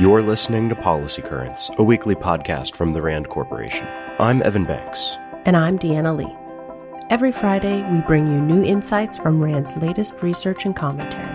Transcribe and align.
You're 0.00 0.22
listening 0.22 0.70
to 0.70 0.74
Policy 0.74 1.20
Currents, 1.20 1.70
a 1.76 1.82
weekly 1.82 2.14
podcast 2.14 2.74
from 2.74 2.94
the 2.94 3.02
RAND 3.02 3.28
Corporation. 3.28 3.86
I'm 4.18 4.42
Evan 4.44 4.64
Banks. 4.64 5.18
And 5.44 5.54
I'm 5.54 5.78
Deanna 5.78 6.16
Lee. 6.16 7.04
Every 7.10 7.30
Friday, 7.30 7.82
we 7.92 8.00
bring 8.00 8.26
you 8.26 8.40
new 8.40 8.64
insights 8.64 9.18
from 9.18 9.42
RAND's 9.42 9.76
latest 9.76 10.22
research 10.22 10.64
and 10.64 10.74
commentary. 10.74 11.28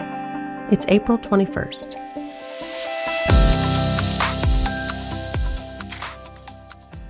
It's 0.73 0.87
April 0.89 1.19
21st. 1.19 2.24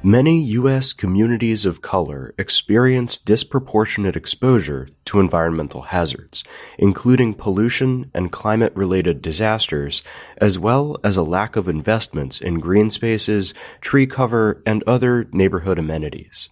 Many 0.07 0.43
U.S. 0.59 0.93
communities 0.93 1.65
of 1.65 1.81
color 1.81 2.35
experience 2.37 3.17
disproportionate 3.17 4.15
exposure 4.15 4.87
to 5.05 5.19
environmental 5.19 5.81
hazards, 5.81 6.43
including 6.77 7.33
pollution 7.33 8.11
and 8.13 8.31
climate 8.31 8.71
related 8.75 9.23
disasters, 9.23 10.03
as 10.37 10.59
well 10.59 10.95
as 11.03 11.17
a 11.17 11.23
lack 11.23 11.55
of 11.55 11.67
investments 11.67 12.39
in 12.39 12.59
green 12.59 12.91
spaces, 12.91 13.55
tree 13.81 14.05
cover, 14.05 14.61
and 14.63 14.83
other 14.83 15.27
neighborhood 15.31 15.79
amenities. 15.79 16.49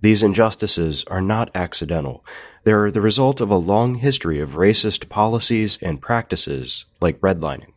These 0.00 0.24
injustices 0.24 1.04
are 1.04 1.22
not 1.22 1.52
accidental. 1.54 2.26
They're 2.64 2.90
the 2.90 3.00
result 3.00 3.40
of 3.40 3.48
a 3.48 3.56
long 3.56 3.94
history 3.94 4.40
of 4.40 4.56
racist 4.56 5.08
policies 5.08 5.78
and 5.80 6.02
practices 6.02 6.84
like 7.00 7.20
redlining. 7.20 7.74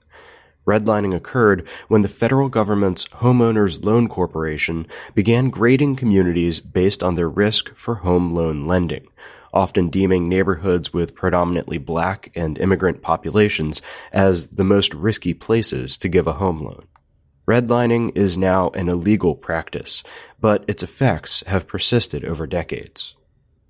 Redlining 0.66 1.16
occurred 1.16 1.68
when 1.88 2.02
the 2.02 2.08
federal 2.08 2.48
government's 2.48 3.06
Homeowners 3.08 3.84
Loan 3.84 4.08
Corporation 4.08 4.86
began 5.16 5.50
grading 5.50 5.96
communities 5.96 6.60
based 6.60 7.02
on 7.02 7.16
their 7.16 7.30
risk 7.30 7.76
for 7.76 7.96
home 7.96 8.34
loan 8.34 8.68
lending, 8.68 9.08
often 9.54 9.90
deeming 9.90 10.30
neighborhoods 10.30 10.94
with 10.94 11.16
predominantly 11.16 11.78
black 11.78 12.32
and 12.36 12.58
immigrant 12.60 13.02
populations 13.02 13.82
as 14.14 14.48
the 14.50 14.64
most 14.64 14.94
risky 14.94 15.34
places 15.34 15.98
to 15.98 16.08
give 16.08 16.28
a 16.28 16.34
home 16.34 16.62
loan. 16.62 16.86
Redlining 17.48 18.12
is 18.16 18.38
now 18.38 18.70
an 18.70 18.88
illegal 18.88 19.36
practice, 19.36 20.04
but 20.40 20.64
its 20.68 20.84
effects 20.84 21.44
have 21.48 21.68
persisted 21.68 22.24
over 22.24 22.46
decades. 22.46 23.16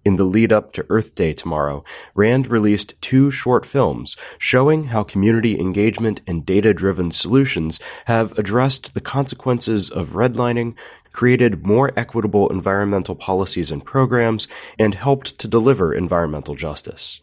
In 0.04 0.16
the 0.16 0.24
lead 0.24 0.52
up 0.52 0.74
to 0.74 0.86
Earth 0.90 1.14
Day 1.14 1.32
tomorrow, 1.32 1.84
RAND 2.16 2.48
released 2.48 3.00
two 3.02 3.30
short 3.30 3.66
films 3.66 4.18
showing 4.40 4.86
how 4.86 5.04
community 5.04 5.60
engagement 5.60 6.22
and 6.26 6.44
data 6.46 6.74
driven 6.74 7.12
solutions 7.12 7.80
have 8.06 8.38
addressed 8.38 8.94
the 8.94 9.02
consequences 9.02 9.92
of 9.92 10.10
redlining, 10.10 10.76
created 11.12 11.66
more 11.66 11.92
equitable 11.96 12.50
environmental 12.50 13.14
policies 13.14 13.70
and 13.70 13.86
programs, 13.86 14.48
and 14.80 14.96
helped 14.96 15.38
to 15.38 15.48
deliver 15.48 15.94
environmental 15.94 16.56
justice. 16.56 17.22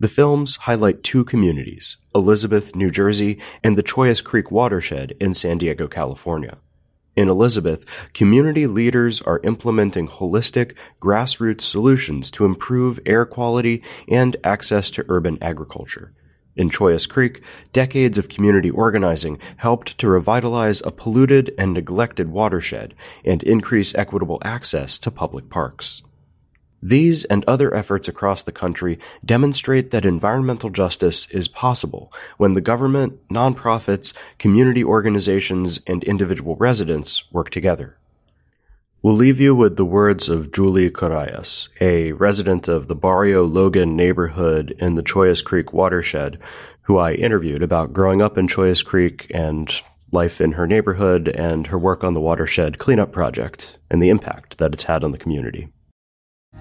The 0.00 0.08
films 0.08 0.56
highlight 0.56 1.04
two 1.04 1.24
communities, 1.24 1.98
Elizabeth, 2.14 2.74
New 2.74 2.90
Jersey, 2.90 3.38
and 3.62 3.78
the 3.78 3.82
Chollas 3.82 4.22
Creek 4.22 4.50
watershed 4.50 5.14
in 5.20 5.34
San 5.34 5.58
Diego, 5.58 5.86
California. 5.86 6.58
In 7.16 7.30
Elizabeth, 7.30 7.86
community 8.12 8.66
leaders 8.66 9.22
are 9.22 9.40
implementing 9.42 10.06
holistic, 10.06 10.76
grassroots 11.00 11.62
solutions 11.62 12.30
to 12.32 12.44
improve 12.44 13.00
air 13.06 13.24
quality 13.24 13.82
and 14.06 14.36
access 14.44 14.90
to 14.90 15.06
urban 15.08 15.38
agriculture. 15.40 16.12
In 16.56 16.68
Chollas 16.68 17.08
Creek, 17.08 17.42
decades 17.72 18.18
of 18.18 18.28
community 18.28 18.70
organizing 18.70 19.38
helped 19.56 19.96
to 19.96 20.08
revitalize 20.08 20.82
a 20.84 20.90
polluted 20.90 21.54
and 21.56 21.72
neglected 21.72 22.30
watershed 22.30 22.94
and 23.24 23.42
increase 23.42 23.94
equitable 23.94 24.38
access 24.42 24.98
to 24.98 25.10
public 25.10 25.48
parks. 25.48 26.02
These 26.86 27.24
and 27.24 27.44
other 27.46 27.74
efforts 27.74 28.06
across 28.06 28.44
the 28.44 28.52
country 28.52 29.00
demonstrate 29.24 29.90
that 29.90 30.06
environmental 30.06 30.70
justice 30.70 31.26
is 31.32 31.48
possible 31.48 32.12
when 32.36 32.54
the 32.54 32.60
government, 32.60 33.18
nonprofits, 33.28 34.16
community 34.38 34.84
organizations, 34.84 35.80
and 35.88 36.04
individual 36.04 36.54
residents 36.54 37.24
work 37.32 37.50
together. 37.50 37.98
We'll 39.02 39.16
leave 39.16 39.40
you 39.40 39.52
with 39.52 39.76
the 39.76 39.84
words 39.84 40.28
of 40.28 40.52
Julie 40.52 40.92
Corrales, 40.92 41.70
a 41.80 42.12
resident 42.12 42.68
of 42.68 42.86
the 42.86 42.94
Barrio 42.94 43.42
Logan 43.42 43.96
neighborhood 43.96 44.72
in 44.78 44.94
the 44.94 45.02
Chollas 45.02 45.44
Creek 45.44 45.72
watershed, 45.72 46.38
who 46.82 46.98
I 46.98 47.14
interviewed 47.14 47.64
about 47.64 47.94
growing 47.94 48.22
up 48.22 48.38
in 48.38 48.46
Chollas 48.46 48.84
Creek 48.84 49.26
and 49.34 49.68
life 50.12 50.40
in 50.40 50.52
her 50.52 50.68
neighborhood 50.68 51.26
and 51.30 51.66
her 51.66 51.78
work 51.80 52.04
on 52.04 52.14
the 52.14 52.20
watershed 52.20 52.78
cleanup 52.78 53.10
project 53.10 53.76
and 53.90 54.00
the 54.00 54.08
impact 54.08 54.58
that 54.58 54.72
it's 54.72 54.84
had 54.84 55.02
on 55.02 55.10
the 55.10 55.18
community. 55.18 55.72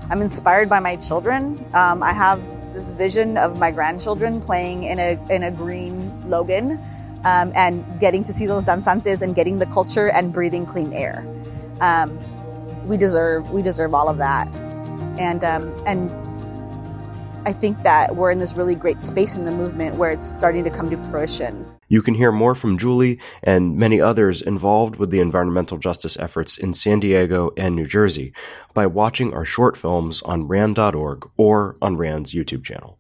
I'm 0.09 0.21
inspired 0.21 0.69
by 0.69 0.79
my 0.79 0.95
children. 0.95 1.63
Um, 1.73 2.03
I 2.03 2.13
have 2.13 2.41
this 2.73 2.93
vision 2.93 3.37
of 3.37 3.57
my 3.57 3.71
grandchildren 3.71 4.41
playing 4.41 4.83
in 4.83 4.99
a 4.99 5.19
in 5.29 5.43
a 5.43 5.51
green 5.51 6.29
Logan, 6.29 6.79
um, 7.23 7.51
and 7.55 7.83
getting 7.99 8.23
to 8.25 8.33
see 8.33 8.45
those 8.45 8.63
danzantes 8.63 9.21
and 9.21 9.33
getting 9.33 9.57
the 9.59 9.65
culture 9.67 10.09
and 10.09 10.31
breathing 10.31 10.65
clean 10.65 10.93
air. 10.93 11.25
Um, 11.81 12.19
we 12.87 12.97
deserve 12.97 13.51
we 13.51 13.61
deserve 13.61 13.93
all 13.93 14.09
of 14.09 14.17
that, 14.17 14.47
and 15.17 15.43
um, 15.43 15.73
and 15.87 16.11
I 17.47 17.51
think 17.51 17.81
that 17.83 18.15
we're 18.15 18.31
in 18.31 18.39
this 18.39 18.53
really 18.53 18.75
great 18.75 19.01
space 19.03 19.35
in 19.35 19.45
the 19.45 19.51
movement 19.51 19.95
where 19.95 20.11
it's 20.11 20.27
starting 20.27 20.63
to 20.63 20.69
come 20.69 20.89
to 20.89 20.97
fruition. 21.05 21.74
You 21.87 22.01
can 22.01 22.15
hear 22.15 22.31
more 22.31 22.55
from 22.55 22.77
Julie 22.77 23.19
and 23.43 23.77
many 23.77 24.01
others 24.01 24.41
involved 24.41 24.97
with 24.97 25.11
the 25.11 25.19
environmental 25.19 25.77
justice 25.77 26.17
efforts 26.17 26.57
in 26.57 26.73
San 26.73 26.99
Diego 26.99 27.51
and 27.57 27.75
New 27.75 27.85
Jersey 27.85 28.33
by 28.73 28.87
watching 28.87 29.33
our 29.33 29.45
short 29.45 29.77
films 29.77 30.21
on 30.23 30.47
RAND.org 30.47 31.29
or 31.37 31.77
on 31.81 31.97
RAND's 31.97 32.33
YouTube 32.33 32.63
channel. 32.63 32.97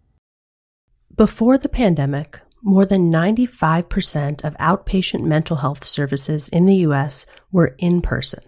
Before 1.15 1.57
the 1.57 1.69
pandemic, 1.69 2.41
more 2.61 2.85
than 2.85 3.11
95% 3.11 4.43
of 4.43 4.57
outpatient 4.57 5.23
mental 5.23 5.57
health 5.57 5.85
services 5.85 6.49
in 6.49 6.65
the 6.65 6.77
U.S. 6.77 7.25
were 7.51 7.75
in 7.77 8.01
person. 8.01 8.41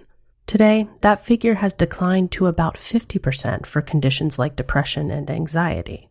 Today, 0.48 0.88
that 1.02 1.25
figure 1.25 1.56
has 1.56 1.74
declined 1.74 2.31
to 2.31 2.48
about 2.48 2.75
50% 2.75 3.66
for 3.66 3.81
conditions 3.81 4.40
like 4.40 4.56
depression 4.56 5.12
and 5.12 5.30
anxiety. 5.30 6.09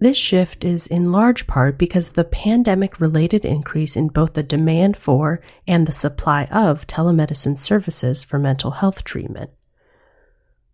This 0.00 0.16
shift 0.16 0.64
is 0.64 0.86
in 0.86 1.12
large 1.12 1.46
part 1.46 1.76
because 1.76 2.08
of 2.08 2.14
the 2.14 2.24
pandemic 2.24 3.00
related 3.00 3.44
increase 3.44 3.96
in 3.96 4.08
both 4.08 4.32
the 4.32 4.42
demand 4.42 4.96
for 4.96 5.42
and 5.66 5.86
the 5.86 5.92
supply 5.92 6.44
of 6.44 6.86
telemedicine 6.86 7.58
services 7.58 8.24
for 8.24 8.38
mental 8.38 8.70
health 8.70 9.04
treatment. 9.04 9.50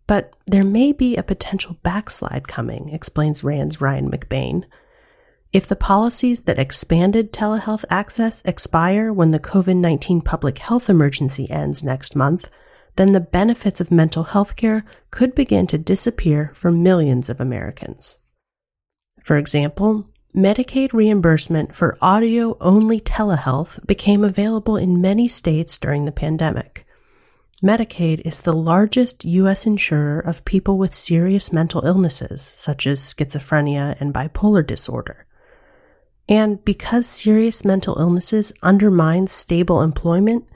But 0.07 0.33
there 0.45 0.63
may 0.63 0.93
be 0.93 1.17
a 1.17 1.23
potential 1.23 1.77
backslide 1.83 2.47
coming, 2.47 2.87
explains 2.87 3.43
RAND's 3.43 3.81
Ryan 3.81 4.09
McBain. 4.09 4.63
If 5.51 5.67
the 5.67 5.75
policies 5.75 6.41
that 6.41 6.57
expanded 6.57 7.33
telehealth 7.33 7.83
access 7.89 8.41
expire 8.45 9.11
when 9.11 9.31
the 9.31 9.39
COVID 9.39 9.75
19 9.75 10.21
public 10.21 10.59
health 10.59 10.89
emergency 10.89 11.51
ends 11.51 11.83
next 11.83 12.15
month, 12.15 12.49
then 12.95 13.11
the 13.11 13.19
benefits 13.19 13.81
of 13.81 13.91
mental 13.91 14.23
health 14.23 14.55
care 14.55 14.85
could 15.11 15.35
begin 15.35 15.67
to 15.67 15.77
disappear 15.77 16.51
for 16.53 16.71
millions 16.71 17.27
of 17.29 17.41
Americans. 17.41 18.19
For 19.27 19.35
example, 19.35 20.07
Medicaid 20.33 20.93
reimbursement 20.93 21.75
for 21.75 21.97
audio 22.01 22.55
only 22.61 23.01
telehealth 23.01 23.85
became 23.85 24.23
available 24.23 24.77
in 24.77 25.01
many 25.01 25.27
states 25.27 25.77
during 25.77 26.05
the 26.05 26.13
pandemic. 26.13 26.87
Medicaid 27.61 28.21
is 28.23 28.39
the 28.39 28.53
largest 28.53 29.25
U.S. 29.25 29.65
insurer 29.65 30.21
of 30.21 30.45
people 30.45 30.77
with 30.77 30.93
serious 30.93 31.51
mental 31.51 31.85
illnesses, 31.85 32.41
such 32.41 32.87
as 32.87 33.01
schizophrenia 33.01 33.99
and 33.99 34.13
bipolar 34.13 34.65
disorder. 34.65 35.25
And 36.29 36.63
because 36.63 37.05
serious 37.05 37.65
mental 37.65 37.99
illnesses 37.99 38.53
undermine 38.63 39.27
stable 39.27 39.81
employment, 39.81 40.47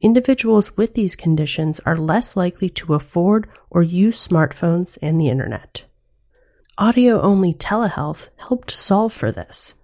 individuals 0.00 0.78
with 0.78 0.94
these 0.94 1.14
conditions 1.14 1.78
are 1.80 1.98
less 1.98 2.36
likely 2.36 2.70
to 2.70 2.94
afford 2.94 3.50
or 3.68 3.82
use 3.82 4.26
smartphones 4.26 4.96
and 5.02 5.20
the 5.20 5.28
internet. 5.28 5.84
Audio 6.76 7.20
only 7.20 7.54
telehealth 7.54 8.30
helped 8.36 8.72
solve 8.72 9.12
for 9.12 9.30
this. 9.30 9.74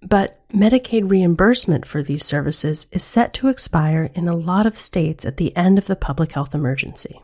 But 0.00 0.40
Medicaid 0.50 1.10
reimbursement 1.10 1.84
for 1.84 2.02
these 2.02 2.24
services 2.24 2.86
is 2.90 3.04
set 3.04 3.34
to 3.34 3.48
expire 3.48 4.10
in 4.14 4.26
a 4.26 4.36
lot 4.36 4.66
of 4.66 4.76
states 4.76 5.26
at 5.26 5.36
the 5.36 5.54
end 5.54 5.76
of 5.76 5.86
the 5.86 5.96
public 5.96 6.32
health 6.32 6.54
emergency. 6.54 7.20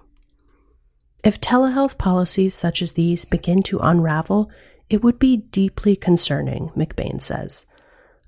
If 1.25 1.40
telehealth 1.40 1.96
policies 1.96 2.55
such 2.55 2.82
as 2.82 2.93
these 2.93 3.25
begin 3.25 3.62
to 3.64 3.78
unravel, 3.78 4.50
it 4.90 5.02
would 5.02 5.19
be 5.19 5.38
deeply 5.38 5.96
concerning, 5.96 6.69
McBain 6.76 7.22
says. 7.22 7.64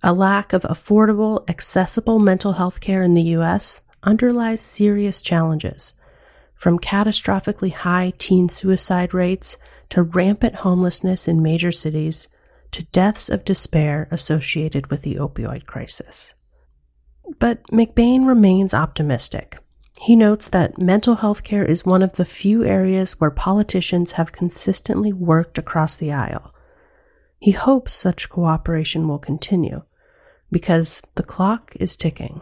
A 0.02 0.14
lack 0.14 0.54
of 0.54 0.62
affordable, 0.62 1.46
accessible 1.46 2.18
mental 2.18 2.54
health 2.54 2.80
care 2.80 3.02
in 3.02 3.12
the 3.12 3.22
U.S. 3.36 3.82
underlies 4.02 4.62
serious 4.62 5.20
challenges, 5.20 5.92
from 6.54 6.78
catastrophically 6.78 7.72
high 7.72 8.14
teen 8.16 8.48
suicide 8.48 9.12
rates 9.12 9.58
to 9.90 10.02
rampant 10.02 10.56
homelessness 10.56 11.28
in 11.28 11.42
major 11.42 11.72
cities 11.72 12.28
to 12.72 12.84
deaths 12.86 13.28
of 13.28 13.44
despair 13.44 14.08
associated 14.10 14.88
with 14.88 15.02
the 15.02 15.16
opioid 15.16 15.66
crisis. 15.66 16.34
But 17.38 17.62
McBain 17.68 18.26
remains 18.26 18.74
optimistic. 18.74 19.58
He 20.00 20.16
notes 20.16 20.48
that 20.48 20.76
mental 20.76 21.14
health 21.16 21.44
care 21.44 21.64
is 21.64 21.86
one 21.86 22.02
of 22.02 22.14
the 22.14 22.24
few 22.24 22.64
areas 22.64 23.20
where 23.20 23.30
politicians 23.30 24.12
have 24.12 24.32
consistently 24.32 25.12
worked 25.12 25.56
across 25.56 25.94
the 25.94 26.12
aisle. 26.12 26.52
He 27.38 27.52
hopes 27.52 27.94
such 27.94 28.28
cooperation 28.28 29.06
will 29.06 29.18
continue, 29.18 29.82
because 30.50 31.00
the 31.14 31.22
clock 31.22 31.74
is 31.78 31.96
ticking. 31.96 32.40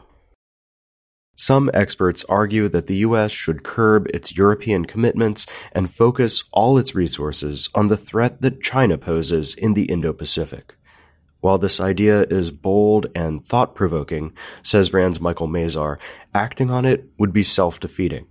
Some 1.37 1.71
experts 1.73 2.25
argue 2.29 2.69
that 2.69 2.87
the 2.87 2.99
US 2.99 3.33
should 3.33 3.63
curb 3.63 4.07
its 4.09 4.37
European 4.37 4.85
commitments 4.85 5.47
and 5.73 5.93
focus 5.93 6.45
all 6.53 6.79
its 6.79 6.95
resources 6.95 7.69
on 7.75 7.89
the 7.89 7.97
threat 7.97 8.43
that 8.43 8.63
China 8.63 8.99
poses 8.99 9.55
in 9.55 9.75
the 9.75 9.85
Indo 9.85 10.13
Pacific. 10.13 10.77
While 11.41 11.59
this 11.59 11.81
idea 11.81 12.23
is 12.25 12.53
bold 12.53 13.07
and 13.17 13.45
thought 13.45 13.75
provoking, 13.75 14.33
says 14.63 14.93
RAND's 14.93 15.21
Michael 15.21 15.49
Mazarr, 15.49 15.99
acting 16.33 16.71
on 16.71 16.85
it 16.85 17.07
would 17.19 17.33
be 17.33 17.43
self 17.43 17.81
defeating. 17.81 18.27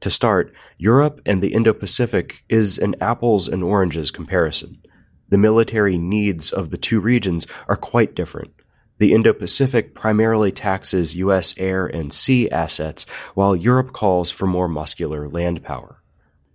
To 0.00 0.10
start, 0.10 0.54
Europe 0.78 1.20
and 1.26 1.42
the 1.42 1.52
Indo 1.52 1.74
Pacific 1.74 2.44
is 2.48 2.78
an 2.78 2.94
apples 3.00 3.48
and 3.48 3.62
oranges 3.62 4.10
comparison. 4.10 4.80
The 5.28 5.36
military 5.36 5.98
needs 5.98 6.52
of 6.52 6.70
the 6.70 6.78
two 6.78 7.00
regions 7.00 7.46
are 7.68 7.76
quite 7.76 8.14
different. 8.14 8.52
The 8.98 9.12
Indo 9.12 9.32
Pacific 9.34 9.94
primarily 9.94 10.50
taxes 10.50 11.16
U.S. 11.16 11.54
air 11.58 11.86
and 11.86 12.12
sea 12.12 12.48
assets, 12.50 13.04
while 13.34 13.54
Europe 13.54 13.92
calls 13.92 14.30
for 14.30 14.46
more 14.46 14.68
muscular 14.68 15.28
land 15.28 15.62
power. 15.62 16.02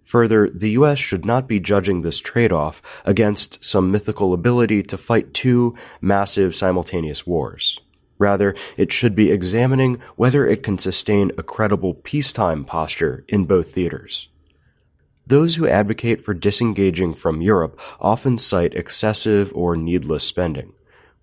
Further, 0.03 0.49
the 0.49 0.71
U.S. 0.71 0.97
should 0.97 1.23
not 1.23 1.47
be 1.47 1.59
judging 1.59 2.01
this 2.01 2.19
trade 2.19 2.51
off 2.51 2.81
against 3.05 3.63
some 3.63 3.91
mythical 3.91 4.33
ability 4.33 4.83
to 4.83 4.97
fight 4.97 5.33
two 5.33 5.75
massive 6.01 6.55
simultaneous 6.55 7.25
wars. 7.25 7.79
Rather, 8.17 8.55
it 8.75 8.91
should 8.91 9.15
be 9.15 9.31
examining 9.31 9.99
whether 10.15 10.45
it 10.45 10.63
can 10.63 10.77
sustain 10.77 11.31
a 11.37 11.43
credible 11.43 11.93
peacetime 11.93 12.65
posture 12.65 13.23
in 13.27 13.45
both 13.45 13.71
theaters. 13.71 14.29
Those 15.25 15.55
who 15.55 15.67
advocate 15.67 16.23
for 16.23 16.33
disengaging 16.33 17.13
from 17.13 17.41
Europe 17.41 17.79
often 17.99 18.37
cite 18.37 18.73
excessive 18.73 19.51
or 19.55 19.75
needless 19.75 20.23
spending. 20.23 20.73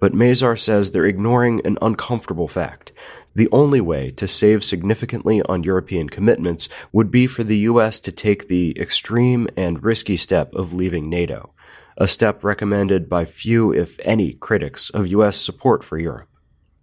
But 0.01 0.13
Mazarr 0.13 0.59
says 0.59 0.91
they're 0.91 1.07
ignoring 1.07 1.61
an 1.67 1.77
uncomfortable 1.83 2.49
fact. 2.49 2.93
The 3.35 3.49
only 3.51 3.81
way 3.81 4.11
to 4.13 4.29
save 4.29 4.65
significantly 4.65 5.43
on 5.43 5.65
European 5.65 6.09
commitments 6.09 6.69
would 6.93 7.11
be 7.11 7.27
for 7.27 7.43
the 7.43 7.59
US 7.59 7.99
to 8.01 8.13
take 8.13 8.47
the 8.47 8.79
extreme 8.79 9.49
and 9.57 9.83
risky 9.83 10.17
step 10.17 10.55
of 10.55 10.73
leaving 10.73 11.09
NATO, 11.09 11.53
a 11.97 12.07
step 12.07 12.45
recommended 12.45 13.09
by 13.09 13.25
few, 13.25 13.73
if 13.73 13.99
any, 14.05 14.35
critics 14.35 14.89
of 14.91 15.09
US 15.09 15.37
support 15.37 15.83
for 15.83 15.99
Europe. 15.99 16.29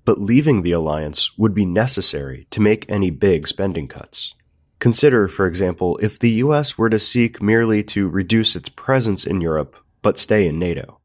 But 0.04 0.20
leaving 0.20 0.62
the 0.62 0.74
alliance 0.74 1.38
would 1.38 1.54
be 1.54 1.66
necessary 1.66 2.48
to 2.52 2.62
make 2.62 2.86
any 2.90 3.10
big 3.12 3.48
spending 3.48 3.88
cuts. 3.88 4.36
Consider, 4.80 5.28
for 5.28 5.48
example, 5.48 5.98
if 6.02 6.20
the 6.20 6.32
US 6.44 6.78
were 6.78 6.90
to 6.90 7.00
seek 7.00 7.42
merely 7.42 7.82
to 7.84 8.10
reduce 8.10 8.56
its 8.56 8.70
presence 8.70 9.26
in 9.26 9.42
Europe 9.42 9.78
but 10.02 10.20
stay 10.20 10.46
in 10.46 10.60
NATO. 10.60 11.00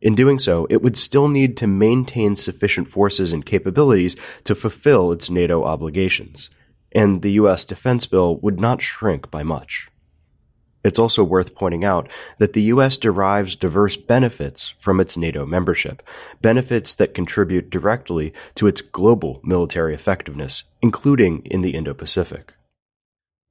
In 0.00 0.14
doing 0.14 0.38
so, 0.38 0.66
it 0.70 0.80
would 0.80 0.96
still 0.96 1.28
need 1.28 1.56
to 1.56 1.66
maintain 1.66 2.36
sufficient 2.36 2.88
forces 2.88 3.32
and 3.32 3.44
capabilities 3.44 4.16
to 4.44 4.54
fulfill 4.54 5.10
its 5.10 5.28
NATO 5.28 5.64
obligations, 5.64 6.50
and 6.92 7.22
the 7.22 7.32
US 7.32 7.64
defense 7.64 8.06
bill 8.06 8.36
would 8.36 8.60
not 8.60 8.80
shrink 8.80 9.30
by 9.30 9.42
much. 9.42 9.88
It's 10.84 11.00
also 11.00 11.24
worth 11.24 11.56
pointing 11.56 11.84
out 11.84 12.08
that 12.38 12.52
the 12.52 12.62
US 12.74 12.96
derives 12.96 13.56
diverse 13.56 13.96
benefits 13.96 14.68
from 14.78 15.00
its 15.00 15.16
NATO 15.16 15.44
membership, 15.44 16.02
benefits 16.40 16.94
that 16.94 17.14
contribute 17.14 17.68
directly 17.68 18.32
to 18.54 18.68
its 18.68 18.80
global 18.80 19.40
military 19.42 19.94
effectiveness, 19.94 20.64
including 20.80 21.42
in 21.44 21.62
the 21.62 21.70
Indo-Pacific. 21.70 22.54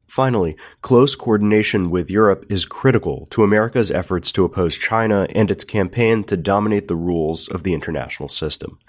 Finally, 0.07 0.55
close 0.81 1.15
coordination 1.15 1.89
with 1.89 2.09
Europe 2.09 2.45
is 2.49 2.65
critical 2.65 3.27
to 3.29 3.43
America's 3.43 3.91
efforts 3.91 4.31
to 4.31 4.45
oppose 4.45 4.77
China 4.77 5.27
and 5.35 5.51
its 5.51 5.63
campaign 5.63 6.23
to 6.23 6.37
dominate 6.37 6.87
the 6.87 6.95
rules 6.95 7.47
of 7.49 7.63
the 7.63 7.73
international 7.73 8.29
system. 8.29 8.79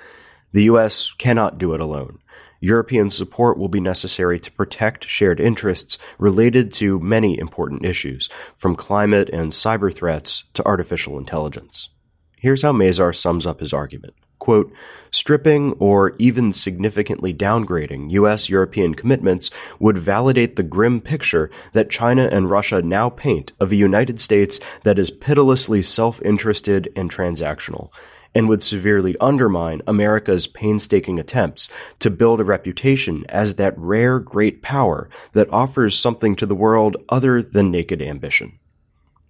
The 0.53 0.65
U.S. 0.65 1.13
cannot 1.19 1.59
do 1.59 1.75
it 1.75 1.81
alone. 1.81 2.21
European 2.61 3.11
support 3.11 3.59
will 3.59 3.69
be 3.69 3.81
necessary 3.81 4.41
to 4.41 4.53
protect 4.53 5.05
shared 5.05 5.41
interests 5.41 5.99
related 6.19 6.73
to 6.75 6.99
many 6.99 7.39
important 7.39 7.85
issues, 7.85 8.29
from 8.57 8.75
climate 8.75 9.29
and 9.33 9.53
cyber 9.53 9.95
threats 9.95 10.45
to 10.55 10.67
artificial 10.67 11.19
intelligence. 11.19 11.91
Here's 12.37 12.63
how 12.63 12.73
Mazarr 12.73 13.15
sums 13.15 13.47
up 13.47 13.61
his 13.61 13.73
argument 13.73 14.15
quote, 14.49 14.73
stripping 15.11 15.73
or 15.73 16.17
even 16.17 16.55
significantly 16.55 17.35
downgrading 17.35 18.11
U.S. 18.13 18.49
European 18.49 18.95
commitments 18.95 19.51
would 19.79 19.99
validate 19.99 20.57
the 20.57 20.63
grim 20.63 21.03
picture 21.03 21.51
that 21.75 21.91
China 21.91 22.31
and 22.33 22.49
Russia 22.49 22.81
now 22.81 23.11
paint 23.11 23.53
of 23.61 23.73
a 23.73 23.77
United 23.77 24.19
States 24.19 24.59
that 24.85 24.99
is 24.99 25.11
pitilessly 25.11 25.83
self-interested 25.83 26.91
and 26.97 27.11
transactional, 27.11 27.91
and 28.35 28.49
would 28.49 28.63
severely 28.63 29.15
undermine 29.21 29.83
America's 29.87 30.47
painstaking 30.47 31.19
attempts 31.19 31.69
to 31.99 32.09
build 32.09 32.41
a 32.41 32.45
reputation 32.45 33.27
as 33.29 33.57
that 33.57 33.77
rare 33.77 34.19
great 34.19 34.63
power 34.63 35.11
that 35.35 35.53
offers 35.53 35.95
something 35.95 36.35
to 36.35 36.47
the 36.47 36.55
world 36.55 36.97
other 37.11 37.43
than 37.43 37.71
naked 37.71 38.01
ambition. 38.01 38.59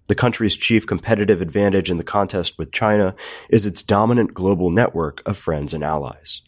The 0.09 0.15
country's 0.15 0.57
chief 0.57 0.87
competitive 0.87 1.39
advantage 1.39 1.91
in 1.91 1.97
the 1.97 2.03
contest 2.03 2.57
with 2.57 2.71
China 2.71 3.13
is 3.47 3.67
its 3.67 3.83
dominant 3.83 4.33
global 4.33 4.71
network 4.71 5.21
of 5.23 5.37
friends 5.37 5.71
and 5.71 5.83
allies. 5.83 6.41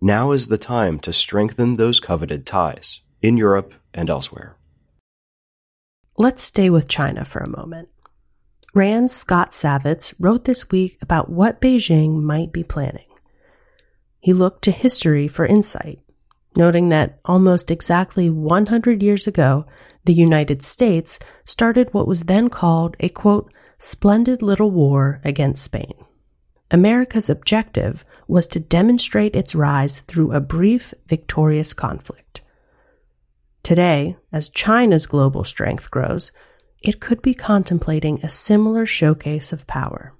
Now 0.00 0.30
is 0.30 0.46
the 0.46 0.56
time 0.56 1.00
to 1.00 1.12
strengthen 1.12 1.76
those 1.76 1.98
coveted 1.98 2.46
ties 2.46 3.00
in 3.20 3.36
Europe 3.36 3.74
and 3.92 4.08
elsewhere. 4.08 4.56
Let's 6.16 6.44
stay 6.44 6.70
with 6.70 6.86
China 6.86 7.24
for 7.24 7.40
a 7.40 7.48
moment. 7.48 7.88
Rand's 8.72 9.14
Scott 9.14 9.50
Savitz 9.50 10.14
wrote 10.20 10.44
this 10.44 10.70
week 10.70 10.96
about 11.02 11.28
what 11.28 11.60
Beijing 11.60 12.22
might 12.22 12.52
be 12.52 12.62
planning. 12.62 13.08
He 14.20 14.32
looked 14.32 14.62
to 14.62 14.70
history 14.70 15.26
for 15.26 15.44
insight, 15.44 15.98
noting 16.58 16.88
that 16.88 17.20
almost 17.24 17.70
exactly 17.70 18.28
100 18.28 19.02
years 19.02 19.26
ago, 19.26 19.64
the 20.04 20.12
United 20.12 20.60
States 20.62 21.18
started 21.44 21.94
what 21.94 22.08
was 22.08 22.24
then 22.24 22.50
called 22.50 22.96
a 23.00 23.08
quote, 23.08 23.52
splendid 23.78 24.42
little 24.42 24.70
war 24.70 25.20
against 25.24 25.62
Spain. 25.62 25.94
America's 26.70 27.30
objective 27.30 28.04
was 28.26 28.46
to 28.48 28.60
demonstrate 28.60 29.34
its 29.34 29.54
rise 29.54 30.00
through 30.00 30.32
a 30.32 30.40
brief, 30.40 30.92
victorious 31.06 31.72
conflict. 31.72 32.42
Today, 33.62 34.16
as 34.32 34.50
China's 34.50 35.06
global 35.06 35.44
strength 35.44 35.90
grows, 35.90 36.32
it 36.80 37.00
could 37.00 37.22
be 37.22 37.34
contemplating 37.34 38.20
a 38.22 38.28
similar 38.28 38.84
showcase 38.84 39.52
of 39.52 39.66
power. 39.66 40.14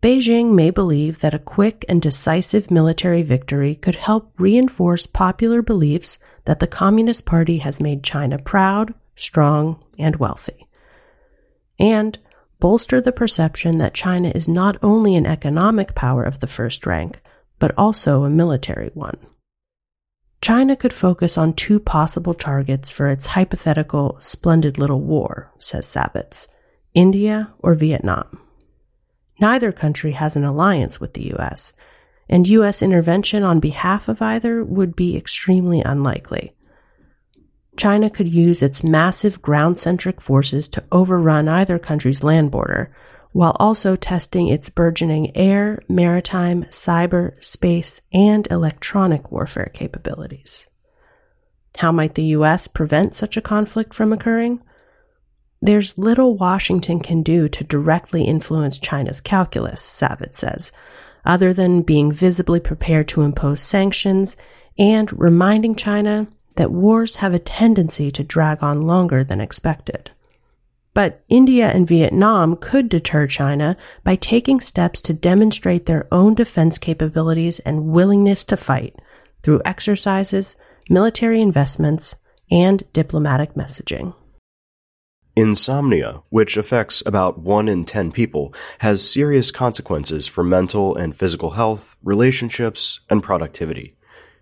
Beijing 0.00 0.54
may 0.54 0.70
believe 0.70 1.18
that 1.20 1.34
a 1.34 1.40
quick 1.40 1.84
and 1.88 2.00
decisive 2.00 2.70
military 2.70 3.22
victory 3.22 3.74
could 3.74 3.96
help 3.96 4.32
reinforce 4.38 5.06
popular 5.06 5.60
beliefs 5.60 6.18
that 6.44 6.60
the 6.60 6.68
Communist 6.68 7.26
Party 7.26 7.58
has 7.58 7.80
made 7.80 8.04
China 8.04 8.38
proud, 8.38 8.94
strong, 9.16 9.82
and 9.98 10.14
wealthy. 10.16 10.68
And 11.80 12.16
bolster 12.60 13.00
the 13.00 13.10
perception 13.10 13.78
that 13.78 13.94
China 13.94 14.30
is 14.34 14.48
not 14.48 14.76
only 14.84 15.16
an 15.16 15.26
economic 15.26 15.96
power 15.96 16.22
of 16.22 16.38
the 16.38 16.46
first 16.46 16.86
rank, 16.86 17.20
but 17.58 17.74
also 17.76 18.22
a 18.22 18.30
military 18.30 18.90
one. 18.94 19.18
China 20.40 20.76
could 20.76 20.92
focus 20.92 21.36
on 21.36 21.52
two 21.52 21.80
possible 21.80 22.34
targets 22.34 22.92
for 22.92 23.08
its 23.08 23.26
hypothetical 23.26 24.16
splendid 24.20 24.78
little 24.78 25.00
war, 25.00 25.52
says 25.58 25.88
Savitz 25.88 26.46
India 26.94 27.52
or 27.58 27.74
Vietnam. 27.74 28.40
Neither 29.40 29.72
country 29.72 30.12
has 30.12 30.36
an 30.36 30.44
alliance 30.44 31.00
with 31.00 31.14
the 31.14 31.32
US, 31.34 31.72
and 32.28 32.46
U.S. 32.48 32.82
intervention 32.82 33.42
on 33.42 33.60
behalf 33.60 34.08
of 34.08 34.20
either 34.20 34.64
would 34.64 34.96
be 34.96 35.16
extremely 35.16 35.80
unlikely. 35.80 36.54
China 37.76 38.10
could 38.10 38.28
use 38.28 38.62
its 38.62 38.82
massive 38.82 39.40
ground 39.40 39.78
centric 39.78 40.20
forces 40.20 40.68
to 40.68 40.84
overrun 40.90 41.48
either 41.48 41.78
country's 41.78 42.24
land 42.24 42.50
border, 42.50 42.92
while 43.32 43.56
also 43.60 43.94
testing 43.94 44.48
its 44.48 44.68
burgeoning 44.68 45.36
air, 45.36 45.80
maritime, 45.88 46.64
cyber, 46.64 47.42
space, 47.42 48.00
and 48.12 48.48
electronic 48.50 49.30
warfare 49.30 49.70
capabilities. 49.72 50.66
How 51.76 51.92
might 51.92 52.16
the 52.16 52.24
U.S. 52.24 52.66
prevent 52.66 53.14
such 53.14 53.36
a 53.36 53.42
conflict 53.42 53.94
from 53.94 54.12
occurring? 54.12 54.60
There's 55.60 55.98
little 55.98 56.36
Washington 56.36 57.00
can 57.00 57.22
do 57.22 57.48
to 57.48 57.64
directly 57.64 58.24
influence 58.24 58.78
China's 58.78 59.20
calculus, 59.20 59.82
Savitz 59.82 60.36
says, 60.36 60.72
other 61.24 61.52
than 61.52 61.82
being 61.82 62.12
visibly 62.12 62.60
prepared 62.60 63.08
to 63.08 63.22
impose 63.22 63.60
sanctions 63.60 64.36
and 64.78 65.12
reminding 65.18 65.74
China 65.74 66.28
that 66.56 66.70
wars 66.70 67.16
have 67.16 67.34
a 67.34 67.38
tendency 67.38 68.10
to 68.12 68.22
drag 68.22 68.62
on 68.62 68.86
longer 68.86 69.24
than 69.24 69.40
expected. 69.40 70.10
But 70.94 71.22
India 71.28 71.68
and 71.68 71.86
Vietnam 71.86 72.56
could 72.56 72.88
deter 72.88 73.26
China 73.26 73.76
by 74.04 74.16
taking 74.16 74.60
steps 74.60 75.00
to 75.02 75.12
demonstrate 75.12 75.86
their 75.86 76.06
own 76.12 76.34
defense 76.34 76.78
capabilities 76.78 77.60
and 77.60 77.86
willingness 77.86 78.42
to 78.44 78.56
fight 78.56 78.96
through 79.42 79.62
exercises, 79.64 80.56
military 80.88 81.40
investments, 81.40 82.16
and 82.50 82.82
diplomatic 82.92 83.54
messaging. 83.54 84.14
Insomnia, 85.38 86.22
which 86.30 86.56
affects 86.56 87.00
about 87.06 87.38
1 87.38 87.68
in 87.68 87.84
10 87.84 88.10
people, 88.10 88.52
has 88.80 89.08
serious 89.08 89.52
consequences 89.52 90.26
for 90.26 90.42
mental 90.42 90.96
and 90.96 91.14
physical 91.14 91.50
health, 91.50 91.94
relationships, 92.02 92.98
and 93.08 93.22
productivity. 93.22 93.94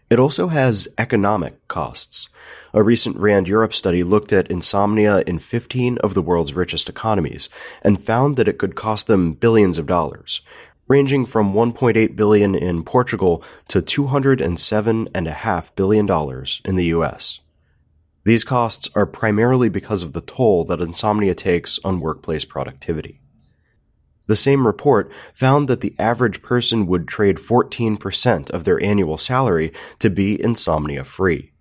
It 0.09 0.19
also 0.19 0.49
has 0.49 0.89
economic 0.97 1.69
costs. 1.69 2.31
A 2.73 2.83
recent 2.83 3.19
RAND 3.19 3.47
Europe 3.47 3.75
study 3.75 4.03
looked 4.03 4.33
at 4.33 4.51
insomnia 4.51 5.19
in 5.27 5.39
15 5.39 5.99
of 5.99 6.15
the 6.15 6.23
world's 6.23 6.55
richest 6.55 6.89
economies 6.89 7.51
and 7.83 8.03
found 8.03 8.37
that 8.37 8.49
it 8.49 8.57
could 8.57 8.75
cost 8.75 9.07
them 9.07 9.35
billions 9.35 9.77
of 9.77 9.87
dollars, 9.87 10.41
ranging 10.89 11.27
from 11.27 11.53
1.8 11.53 12.17
billion 12.17 12.55
in 12.55 12.83
Portugal 12.83 13.45
to 13.69 13.83
207.5 13.83 15.75
billion 15.75 16.07
dollars 16.07 16.63
in 16.65 16.77
the 16.77 16.87
US. 16.87 17.41
These 18.27 18.43
costs 18.43 18.91
are 18.97 19.07
primarily 19.07 19.69
because 19.69 20.03
of 20.03 20.13
the 20.13 20.21
toll 20.21 20.65
that 20.65 20.81
insomnia 20.81 21.33
takes 21.33 21.79
on 21.85 22.01
workplace 22.01 22.45
productivity. 22.45 23.21
The 24.27 24.35
same 24.35 24.67
report 24.67 25.13
found 25.33 25.69
that 25.69 25.81
the 25.81 25.95
average 25.97 26.43
person 26.43 26.89
would 26.89 27.07
trade 27.07 27.37
14% 27.37 28.51
of 28.51 28.65
their 28.65 28.83
annual 28.83 29.17
salary 29.17 29.73
to 30.01 30.11
be 30.11 30.43
insomnia 30.43 31.05
free. 31.05 31.53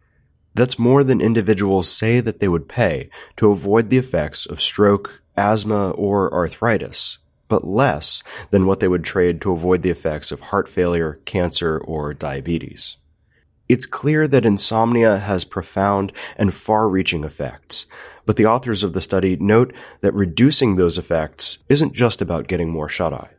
That's 0.56 0.80
more 0.80 1.04
than 1.04 1.22
individuals 1.22 1.88
say 1.88 2.20
that 2.20 2.40
they 2.40 2.48
would 2.48 2.68
pay 2.68 3.12
to 3.36 3.52
avoid 3.52 3.92
the 3.92 4.00
effects 4.00 4.48
of 4.48 4.60
stroke, 4.60 5.22
asthma, 5.38 5.92
or 5.92 6.34
arthritis, 6.34 7.20
but 7.48 7.68
less 7.68 8.24
than 8.50 8.66
what 8.66 8.80
they 8.80 8.88
would 8.88 9.04
trade 9.04 9.40
to 9.42 9.52
avoid 9.52 9.84
the 9.84 9.92
effects 9.92 10.32
of 10.32 10.42
heart 10.42 10.68
failure, 10.68 11.20
cancer, 11.26 11.78
or 11.78 12.12
diabetes. 12.16 12.98
It's 13.68 13.88
clear 13.88 14.28
that 14.28 14.46
insomnia 14.46 15.18
has 15.18 15.44
profound 15.44 16.12
and 16.38 16.54
far 16.54 16.88
reaching 16.88 17.24
effects, 17.24 17.88
but 18.24 18.36
the 18.36 18.46
authors 18.46 18.84
of 18.84 18.94
the 18.94 19.02
study 19.02 19.36
note 19.38 19.74
that 20.02 20.14
reducing 20.14 20.76
those 20.76 21.00
effects 21.00 21.58
isn't 21.68 21.94
just 21.94 22.22
about 22.22 22.48
getting 22.48 22.70
more 22.70 22.88
shut 22.88 23.12
eye. 23.12 23.30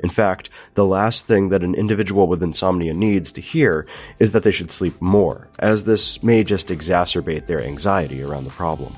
In 0.00 0.10
fact, 0.10 0.50
the 0.74 0.84
last 0.84 1.26
thing 1.26 1.50
that 1.50 1.62
an 1.62 1.76
individual 1.76 2.26
with 2.26 2.42
insomnia 2.42 2.94
needs 2.94 3.30
to 3.32 3.40
hear 3.40 3.86
is 4.18 4.32
that 4.32 4.42
they 4.42 4.50
should 4.50 4.72
sleep 4.72 5.00
more, 5.00 5.48
as 5.60 5.84
this 5.84 6.20
may 6.20 6.42
just 6.42 6.68
exacerbate 6.68 7.46
their 7.46 7.62
anxiety 7.62 8.22
around 8.22 8.42
the 8.42 8.50
problem. 8.50 8.92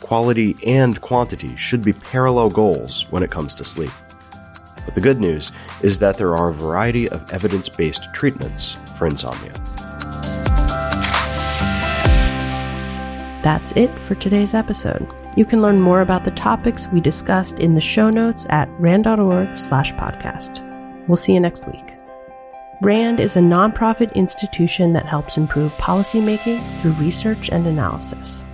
Quality 0.00 0.56
and 0.66 1.00
quantity 1.00 1.54
should 1.54 1.84
be 1.84 1.92
parallel 1.92 2.50
goals 2.50 3.06
when 3.10 3.22
it 3.22 3.30
comes 3.30 3.54
to 3.54 3.64
sleep. 3.64 3.92
But 4.84 4.96
the 4.96 5.00
good 5.00 5.20
news 5.20 5.52
is 5.82 6.00
that 6.00 6.18
there 6.18 6.36
are 6.36 6.50
a 6.50 6.54
variety 6.54 7.08
of 7.08 7.30
evidence 7.30 7.68
based 7.68 8.12
treatments 8.12 8.76
for 8.98 9.06
insomnia. 9.06 9.52
That's 13.42 13.72
it 13.72 13.96
for 13.98 14.16
today's 14.16 14.52
episode. 14.52 15.08
You 15.36 15.44
can 15.44 15.62
learn 15.62 15.80
more 15.80 16.00
about 16.00 16.24
the 16.24 16.32
topics 16.32 16.88
we 16.88 17.00
discussed 17.00 17.60
in 17.60 17.74
the 17.74 17.80
show 17.80 18.10
notes 18.10 18.44
at 18.50 18.68
rand.org 18.80 19.56
slash 19.56 19.92
podcast. 19.92 20.64
We'll 21.06 21.16
see 21.16 21.34
you 21.34 21.40
next 21.40 21.66
week. 21.68 21.94
RAND 22.82 23.20
is 23.20 23.36
a 23.36 23.40
nonprofit 23.40 24.14
institution 24.14 24.92
that 24.92 25.06
helps 25.06 25.36
improve 25.36 25.72
policymaking 25.74 26.80
through 26.80 26.92
research 26.92 27.48
and 27.50 27.66
analysis. 27.66 28.44